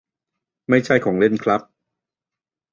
[0.69, 1.61] ไม่ใช่ของเล่นครับ